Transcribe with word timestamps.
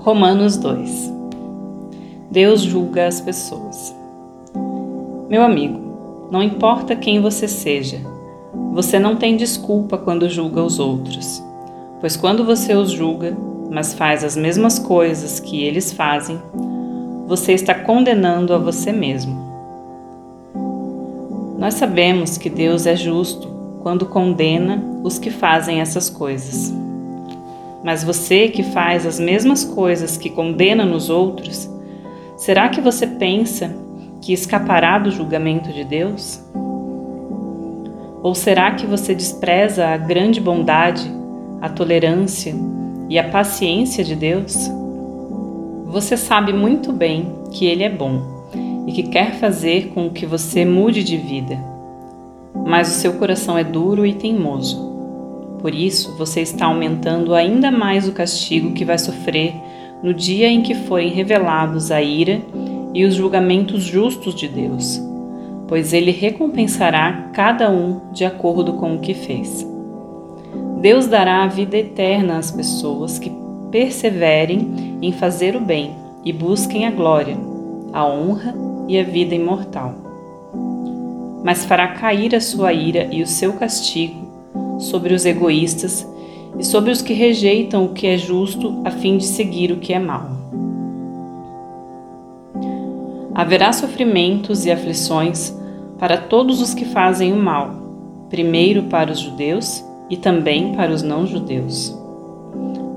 Romanos 0.00 0.56
2 0.56 1.12
Deus 2.30 2.62
julga 2.62 3.06
as 3.06 3.20
pessoas. 3.20 3.94
Meu 5.28 5.42
amigo, 5.42 6.28
não 6.30 6.42
importa 6.42 6.96
quem 6.96 7.20
você 7.20 7.46
seja, 7.46 8.00
você 8.72 8.98
não 8.98 9.16
tem 9.16 9.36
desculpa 9.36 9.98
quando 9.98 10.26
julga 10.26 10.62
os 10.62 10.78
outros, 10.78 11.44
pois 12.00 12.16
quando 12.16 12.46
você 12.46 12.74
os 12.74 12.90
julga, 12.90 13.36
mas 13.70 13.92
faz 13.92 14.24
as 14.24 14.34
mesmas 14.34 14.78
coisas 14.78 15.38
que 15.38 15.62
eles 15.64 15.92
fazem, 15.92 16.40
você 17.26 17.52
está 17.52 17.74
condenando 17.74 18.54
a 18.54 18.58
você 18.58 18.92
mesmo. 18.92 19.38
Nós 21.58 21.74
sabemos 21.74 22.38
que 22.38 22.48
Deus 22.48 22.86
é 22.86 22.96
justo 22.96 23.48
quando 23.82 24.06
condena 24.06 24.82
os 25.04 25.18
que 25.18 25.30
fazem 25.30 25.82
essas 25.82 26.08
coisas. 26.08 26.72
Mas 27.82 28.04
você 28.04 28.48
que 28.48 28.62
faz 28.62 29.06
as 29.06 29.18
mesmas 29.18 29.64
coisas 29.64 30.16
que 30.16 30.28
condena 30.28 30.84
nos 30.84 31.08
outros, 31.08 31.68
será 32.36 32.68
que 32.68 32.80
você 32.80 33.06
pensa 33.06 33.74
que 34.20 34.32
escapará 34.32 34.98
do 34.98 35.10
julgamento 35.10 35.72
de 35.72 35.84
Deus? 35.84 36.42
Ou 38.22 38.34
será 38.34 38.72
que 38.72 38.86
você 38.86 39.14
despreza 39.14 39.88
a 39.88 39.96
grande 39.96 40.40
bondade, 40.40 41.10
a 41.60 41.68
tolerância 41.70 42.54
e 43.08 43.18
a 43.18 43.28
paciência 43.28 44.04
de 44.04 44.14
Deus? 44.14 44.70
Você 45.86 46.16
sabe 46.16 46.52
muito 46.52 46.92
bem 46.92 47.32
que 47.50 47.64
Ele 47.64 47.82
é 47.82 47.88
bom 47.88 48.20
e 48.86 48.92
que 48.92 49.04
quer 49.04 49.34
fazer 49.36 49.88
com 49.94 50.10
que 50.10 50.26
você 50.26 50.64
mude 50.64 51.02
de 51.02 51.16
vida, 51.16 51.58
mas 52.66 52.88
o 52.88 53.00
seu 53.00 53.14
coração 53.14 53.56
é 53.56 53.64
duro 53.64 54.04
e 54.04 54.12
teimoso. 54.12 54.89
Por 55.60 55.74
isso, 55.74 56.16
você 56.16 56.40
está 56.40 56.66
aumentando 56.66 57.34
ainda 57.34 57.70
mais 57.70 58.08
o 58.08 58.12
castigo 58.12 58.72
que 58.72 58.84
vai 58.84 58.98
sofrer 58.98 59.54
no 60.02 60.14
dia 60.14 60.48
em 60.48 60.62
que 60.62 60.74
forem 60.74 61.10
revelados 61.10 61.90
a 61.90 62.00
ira 62.00 62.40
e 62.94 63.04
os 63.04 63.14
julgamentos 63.14 63.82
justos 63.82 64.34
de 64.34 64.48
Deus, 64.48 65.00
pois 65.68 65.92
ele 65.92 66.10
recompensará 66.10 67.28
cada 67.34 67.70
um 67.70 68.00
de 68.10 68.24
acordo 68.24 68.72
com 68.74 68.94
o 68.94 69.00
que 69.00 69.12
fez. 69.12 69.66
Deus 70.80 71.06
dará 71.06 71.44
a 71.44 71.46
vida 71.46 71.76
eterna 71.76 72.38
às 72.38 72.50
pessoas 72.50 73.18
que 73.18 73.30
perseverem 73.70 74.98
em 75.02 75.12
fazer 75.12 75.54
o 75.54 75.60
bem 75.60 75.94
e 76.24 76.32
busquem 76.32 76.86
a 76.86 76.90
glória, 76.90 77.36
a 77.92 78.06
honra 78.06 78.54
e 78.88 78.98
a 78.98 79.04
vida 79.04 79.34
imortal. 79.34 79.94
Mas 81.44 81.66
fará 81.66 81.88
cair 81.88 82.34
a 82.34 82.40
sua 82.40 82.72
ira 82.72 83.08
e 83.12 83.22
o 83.22 83.26
seu 83.26 83.52
castigo 83.52 84.29
sobre 84.80 85.12
os 85.12 85.26
egoístas 85.26 86.08
e 86.58 86.64
sobre 86.64 86.90
os 86.90 87.00
que 87.02 87.12
rejeitam 87.12 87.84
o 87.84 87.90
que 87.90 88.06
é 88.06 88.16
justo 88.16 88.80
a 88.84 88.90
fim 88.90 89.16
de 89.16 89.24
seguir 89.24 89.70
o 89.70 89.76
que 89.76 89.92
é 89.92 89.98
mau. 89.98 90.28
Haverá 93.34 93.72
sofrimentos 93.72 94.66
e 94.66 94.70
aflições 94.70 95.56
para 95.98 96.16
todos 96.16 96.60
os 96.60 96.74
que 96.74 96.84
fazem 96.84 97.32
o 97.32 97.36
mal, 97.36 97.70
primeiro 98.28 98.84
para 98.84 99.12
os 99.12 99.20
judeus 99.20 99.84
e 100.08 100.16
também 100.16 100.74
para 100.74 100.90
os 100.90 101.02
não-judeus. 101.02 101.96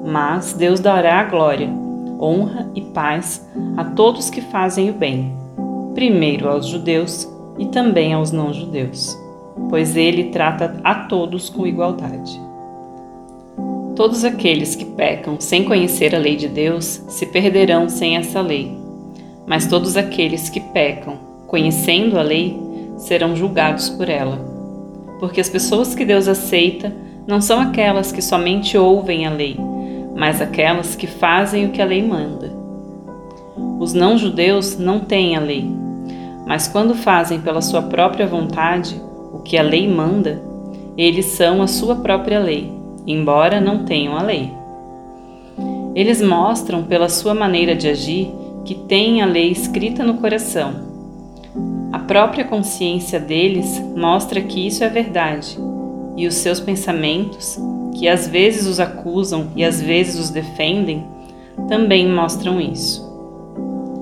Mas 0.06 0.54
Deus 0.54 0.80
dará 0.80 1.20
a 1.20 1.24
glória, 1.26 1.70
honra 2.20 2.70
e 2.74 2.82
paz 2.82 3.48
a 3.78 3.84
todos 3.84 4.30
que 4.30 4.42
fazem 4.42 4.90
o 4.90 4.94
bem, 4.94 5.34
primeiro 5.94 6.50
aos 6.50 6.66
judeus 6.66 7.30
e 7.58 7.66
também 7.68 8.14
aos 8.14 8.32
não-judeus 8.32 9.23
pois 9.74 9.98
ele 9.98 10.26
trata 10.26 10.80
a 10.84 10.94
todos 10.94 11.50
com 11.50 11.66
igualdade. 11.66 12.40
Todos 13.96 14.24
aqueles 14.24 14.76
que 14.76 14.86
pecam 14.86 15.38
sem 15.40 15.64
conhecer 15.64 16.14
a 16.14 16.20
lei 16.20 16.36
de 16.36 16.48
Deus 16.48 17.02
se 17.08 17.26
perderão 17.26 17.90
sem 17.90 18.16
essa 18.16 18.40
lei, 18.40 18.72
mas 19.48 19.66
todos 19.66 19.98
aqueles 19.98 20.48
que 20.48 20.60
pecam 20.60 21.18
conhecendo 21.48 22.20
a 22.20 22.22
lei 22.22 22.56
serão 22.98 23.36
julgados 23.36 23.90
por 23.90 24.10
ela. 24.10 24.38
Porque 25.20 25.42
as 25.42 25.50
pessoas 25.50 25.96
que 25.96 26.06
Deus 26.06 26.28
aceita 26.28 26.94
não 27.26 27.42
são 27.42 27.60
aquelas 27.60 28.12
que 28.12 28.22
somente 28.22 28.78
ouvem 28.78 29.26
a 29.26 29.32
lei, 29.32 29.58
mas 30.16 30.40
aquelas 30.40 30.96
que 30.96 31.08
fazem 31.08 31.66
o 31.66 31.70
que 31.72 31.82
a 31.82 31.86
lei 31.86 32.08
manda. 32.08 32.54
Os 33.80 33.92
não-judeus 33.92 34.78
não 34.78 35.00
têm 35.00 35.36
a 35.36 35.40
lei, 35.40 35.68
mas 36.46 36.68
quando 36.68 36.94
fazem 36.94 37.42
pela 37.42 37.60
sua 37.60 37.82
própria 37.82 38.28
vontade, 38.28 39.02
o 39.34 39.40
que 39.40 39.58
a 39.58 39.64
lei 39.64 39.88
manda, 39.88 40.42
eles 40.96 41.26
são 41.26 41.62
a 41.64 41.68
sua 41.68 41.96
própria 41.96 42.38
lei, 42.38 42.72
embora 43.08 43.60
não 43.60 43.84
tenham 43.84 44.16
a 44.16 44.22
lei. 44.22 44.52
Eles 45.96 46.22
mostram 46.22 46.84
pela 46.84 47.10
sua 47.10 47.34
maneira 47.34 47.76
de 47.76 47.90
agir 47.90 48.32
que 48.64 48.76
têm 48.76 49.22
a 49.22 49.26
lei 49.26 49.50
escrita 49.50 50.04
no 50.04 50.16
coração. 50.16 50.94
A 51.92 52.00
própria 52.00 52.46
consciência 52.46 53.20
deles 53.20 53.82
mostra 53.96 54.40
que 54.40 54.68
isso 54.68 54.84
é 54.84 54.90
verdade, 54.90 55.58
e 56.16 56.28
os 56.28 56.36
seus 56.36 56.60
pensamentos, 56.60 57.60
que 57.98 58.08
às 58.08 58.28
vezes 58.28 58.68
os 58.68 58.80
acusam 58.80 59.48
e 59.56 59.64
às 59.64 59.82
vezes 59.82 60.20
os 60.20 60.30
defendem, 60.30 61.04
também 61.68 62.08
mostram 62.08 62.62
isso. 62.62 63.12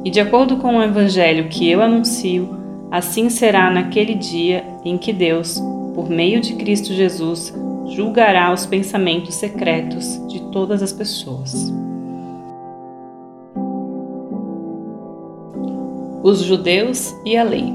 E 0.04 0.10
de 0.10 0.20
acordo 0.20 0.58
com 0.58 0.78
o 0.78 0.84
evangelho 0.84 1.48
que 1.48 1.70
eu 1.70 1.82
anuncio, 1.82 2.62
Assim 2.92 3.30
será 3.30 3.72
naquele 3.72 4.14
dia 4.14 4.66
em 4.84 4.98
que 4.98 5.14
Deus, 5.14 5.62
por 5.94 6.10
meio 6.10 6.42
de 6.42 6.56
Cristo 6.56 6.94
Jesus, 6.94 7.54
julgará 7.88 8.54
os 8.54 8.66
pensamentos 8.66 9.36
secretos 9.36 10.20
de 10.28 10.40
todas 10.52 10.82
as 10.82 10.94
pessoas. 10.94 11.72
Os 16.24 16.42
judeus 16.42 17.14
e 17.26 17.36
a 17.36 17.44
lei. 17.44 17.74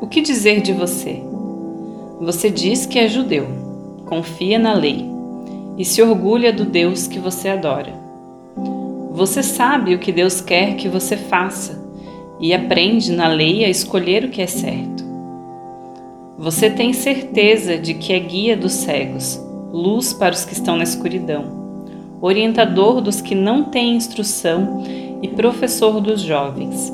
O 0.00 0.06
que 0.06 0.20
dizer 0.20 0.60
de 0.60 0.72
você? 0.72 1.22
Você 2.20 2.50
diz 2.50 2.86
que 2.86 2.98
é 2.98 3.08
judeu, 3.08 3.46
confia 4.06 4.58
na 4.58 4.74
lei 4.74 5.10
e 5.78 5.84
se 5.84 6.02
orgulha 6.02 6.52
do 6.52 6.64
Deus 6.64 7.06
que 7.06 7.18
você 7.18 7.48
adora. 7.48 7.94
Você 9.12 9.42
sabe 9.42 9.94
o 9.94 9.98
que 9.98 10.12
Deus 10.12 10.40
quer 10.40 10.76
que 10.76 10.88
você 10.88 11.16
faça 11.16 11.81
e 12.42 12.52
aprende 12.52 13.12
na 13.12 13.28
lei 13.28 13.64
a 13.64 13.68
escolher 13.68 14.24
o 14.24 14.28
que 14.28 14.42
é 14.42 14.46
certo. 14.48 15.04
Você 16.36 16.68
tem 16.68 16.92
certeza 16.92 17.78
de 17.78 17.94
que 17.94 18.12
é 18.12 18.18
guia 18.18 18.56
dos 18.56 18.72
cegos, 18.72 19.40
luz 19.72 20.12
para 20.12 20.34
os 20.34 20.44
que 20.44 20.52
estão 20.52 20.76
na 20.76 20.82
escuridão, 20.82 21.44
orientador 22.20 23.00
dos 23.00 23.20
que 23.20 23.36
não 23.36 23.62
têm 23.62 23.94
instrução 23.94 24.82
e 25.22 25.28
professor 25.28 26.00
dos 26.00 26.20
jovens. 26.20 26.92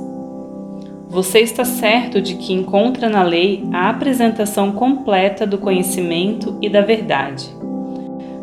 Você 1.08 1.41
está 1.41 1.64
certo 1.64 2.20
de 2.20 2.34
que 2.34 2.53
encontra 2.53 3.08
na 3.08 3.22
lei 3.22 3.64
a 3.72 3.88
apresentação 3.88 4.72
completa 4.72 5.47
do 5.47 5.56
conhecimento 5.56 6.58
e 6.60 6.69
da 6.69 6.82
verdade. 6.82 7.48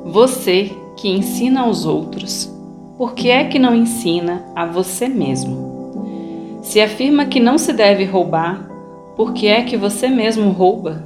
Você 0.04 0.72
que 0.98 1.08
ensina 1.08 1.62
aos 1.62 1.86
outros, 1.86 2.52
por 2.98 3.14
que 3.14 3.30
é 3.30 3.44
que 3.44 3.60
não 3.60 3.76
ensina 3.76 4.44
a 4.56 4.66
você 4.66 5.08
mesmo? 5.08 5.75
Se 6.66 6.81
afirma 6.81 7.28
que 7.28 7.40
não 7.40 7.59
se 7.59 7.72
deve 7.72 8.06
roubar, 8.06 8.68
por 9.16 9.34
que 9.34 9.46
é 9.46 9.62
que 9.62 9.78
você 9.78 10.09
mesmo 10.09 10.50
rouba? 10.50 11.03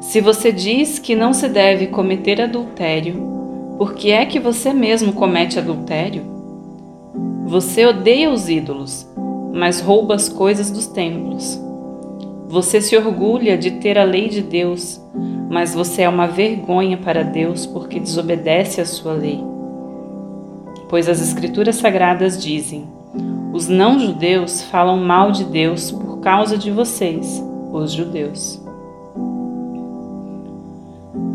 Se 0.00 0.20
você 0.20 0.52
diz 0.52 1.00
que 1.00 1.16
não 1.16 1.32
se 1.32 1.48
deve 1.48 1.88
cometer 1.88 2.40
adultério, 2.40 3.74
por 3.76 3.92
que 3.92 4.12
é 4.12 4.24
que 4.24 4.38
você 4.38 4.72
mesmo 4.72 5.14
comete 5.14 5.58
adultério? 5.58 6.22
Você 7.44 7.84
odeia 7.84 8.30
os 8.30 8.48
ídolos, 8.48 9.04
mas 9.52 9.80
rouba 9.80 10.14
as 10.14 10.28
coisas 10.28 10.70
dos 10.70 10.86
templos. 10.86 11.60
Você 12.46 12.80
se 12.80 12.96
orgulha 12.96 13.58
de 13.58 13.72
ter 13.72 13.98
a 13.98 14.04
lei 14.04 14.28
de 14.28 14.42
Deus, 14.42 15.00
mas 15.50 15.74
você 15.74 16.02
é 16.02 16.08
uma 16.08 16.28
vergonha 16.28 16.96
para 16.96 17.24
Deus 17.24 17.66
porque 17.66 17.98
desobedece 17.98 18.80
à 18.80 18.86
sua 18.86 19.14
lei. 19.14 19.42
Pois 20.88 21.08
as 21.08 21.20
Escrituras 21.20 21.74
Sagradas 21.76 22.40
dizem: 22.40 22.91
os 23.52 23.68
não-judeus 23.68 24.62
falam 24.62 24.96
mal 24.96 25.30
de 25.30 25.44
Deus 25.44 25.90
por 25.90 26.20
causa 26.20 26.56
de 26.56 26.70
vocês, 26.70 27.44
os 27.70 27.92
judeus. 27.92 28.58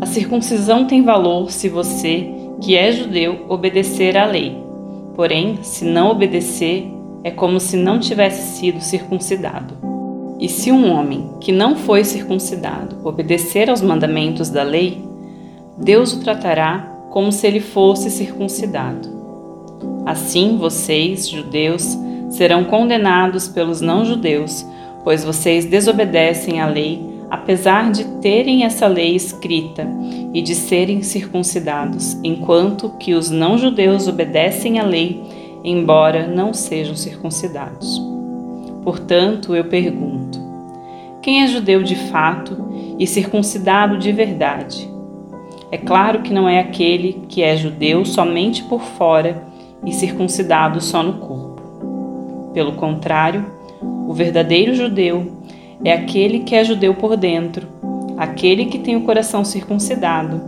A 0.00 0.06
circuncisão 0.06 0.84
tem 0.84 1.02
valor 1.02 1.50
se 1.50 1.68
você, 1.68 2.28
que 2.60 2.76
é 2.76 2.90
judeu, 2.90 3.46
obedecer 3.48 4.16
à 4.16 4.26
lei. 4.26 4.56
Porém, 5.14 5.58
se 5.62 5.84
não 5.84 6.10
obedecer, 6.10 6.90
é 7.22 7.30
como 7.30 7.60
se 7.60 7.76
não 7.76 8.00
tivesse 8.00 8.58
sido 8.58 8.80
circuncidado. 8.80 9.74
E 10.40 10.48
se 10.48 10.72
um 10.72 10.90
homem 10.90 11.30
que 11.40 11.52
não 11.52 11.76
foi 11.76 12.04
circuncidado 12.04 12.96
obedecer 13.04 13.70
aos 13.70 13.82
mandamentos 13.82 14.50
da 14.50 14.62
lei, 14.62 15.04
Deus 15.76 16.12
o 16.12 16.20
tratará 16.20 16.80
como 17.10 17.30
se 17.30 17.46
ele 17.46 17.60
fosse 17.60 18.10
circuncidado. 18.10 19.08
Assim, 20.04 20.56
vocês, 20.56 21.28
judeus, 21.28 21.96
serão 22.30 22.64
condenados 22.64 23.48
pelos 23.48 23.80
não-judeus, 23.80 24.66
pois 25.04 25.24
vocês 25.24 25.64
desobedecem 25.64 26.60
à 26.60 26.66
lei 26.66 27.18
apesar 27.30 27.90
de 27.90 28.04
terem 28.20 28.64
essa 28.64 28.86
lei 28.86 29.14
escrita 29.14 29.86
e 30.32 30.40
de 30.40 30.54
serem 30.54 31.02
circuncidados, 31.02 32.18
enquanto 32.24 32.90
que 32.98 33.14
os 33.14 33.30
não-judeus 33.30 34.08
obedecem 34.08 34.78
à 34.78 34.84
lei, 34.84 35.22
embora 35.62 36.26
não 36.26 36.54
sejam 36.54 36.94
circuncidados. 36.94 38.00
Portanto, 38.82 39.54
eu 39.54 39.64
pergunto: 39.64 40.38
quem 41.20 41.42
é 41.42 41.46
judeu 41.46 41.82
de 41.82 41.96
fato 41.96 42.56
e 42.98 43.06
circuncidado 43.06 43.98
de 43.98 44.10
verdade? 44.12 44.88
É 45.70 45.76
claro 45.76 46.22
que 46.22 46.32
não 46.32 46.48
é 46.48 46.60
aquele 46.60 47.24
que 47.28 47.42
é 47.42 47.54
judeu 47.54 48.04
somente 48.06 48.62
por 48.64 48.80
fora 48.80 49.44
e 49.84 49.92
circuncidado 49.92 50.80
só 50.80 51.02
no 51.02 51.14
corpo. 51.14 51.47
Pelo 52.52 52.72
contrário, 52.72 53.44
o 54.08 54.12
verdadeiro 54.12 54.74
judeu 54.74 55.32
é 55.84 55.92
aquele 55.92 56.40
que 56.40 56.54
é 56.54 56.64
judeu 56.64 56.94
por 56.94 57.16
dentro, 57.16 57.66
aquele 58.16 58.66
que 58.66 58.78
tem 58.78 58.96
o 58.96 59.02
coração 59.02 59.44
circuncidado. 59.44 60.40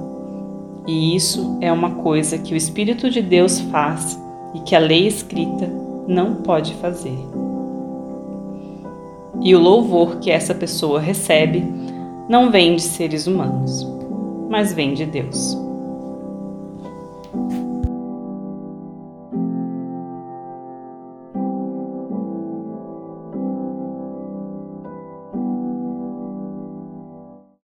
E 0.87 1.15
isso 1.15 1.59
é 1.61 1.73
uma 1.73 1.91
coisa 1.91 2.39
que 2.39 2.55
o 2.55 2.57
Espírito 2.57 3.11
de 3.11 3.23
Deus 3.23 3.61
faz 3.61 4.21
e 4.55 4.61
que 4.61 4.75
a 4.75 4.79
lei 4.79 5.07
escrita 5.07 5.71
não 6.09 6.37
pode 6.37 6.75
fazer. 6.75 7.19
E 9.43 9.55
o 9.55 9.61
louvor 9.61 10.19
que 10.19 10.31
essa 10.31 10.55
pessoa 10.55 11.01
recebe 11.01 11.65
não 12.29 12.51
vem 12.51 12.77
de 12.77 12.83
seres 12.83 13.27
humanos, 13.27 13.87
mas 14.49 14.73
vem 14.73 14.95
de 14.95 15.07
Deus. 15.07 15.70